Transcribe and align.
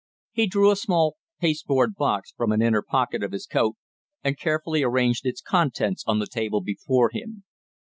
He 0.31 0.47
drew 0.47 0.71
a 0.71 0.75
small 0.75 1.15
pasteboard 1.39 1.93
box 1.93 2.31
from 2.35 2.51
an 2.51 2.59
inner 2.59 2.81
pocket 2.81 3.21
of 3.21 3.31
his 3.33 3.45
coat 3.45 3.75
and 4.23 4.35
carefully 4.35 4.81
arranged 4.81 5.27
its 5.27 5.41
contents 5.41 6.03
on 6.07 6.17
the 6.17 6.25
table 6.25 6.59
before 6.61 7.11
him. 7.13 7.43